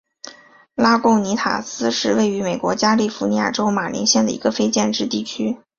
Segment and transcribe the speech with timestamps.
[0.73, 5.59] 拉贡尼塔斯是位于美国加利福尼亚州马林县的一个非建制地区。